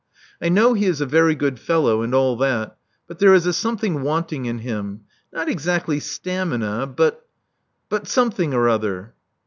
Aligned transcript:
I 0.41 0.49
know 0.49 0.73
he 0.73 0.87
is 0.87 0.99
a 0.99 1.05
very 1.05 1.35
good 1.35 1.59
fellow, 1.59 2.01
and 2.01 2.15
all 2.15 2.35
that: 2.37 2.75
but 3.07 3.19
there 3.19 3.35
is 3.35 3.45
a 3.45 3.53
something 3.53 4.01
wanting 4.01 4.47
in 4.47 4.57
him— 4.57 5.01
not 5.31 5.47
exactly 5.47 5.99
stamina, 5.99 6.87
but— 6.97 7.27
but 7.87 8.07
something 8.07 8.51
or 8.51 8.67
other." 8.67 9.13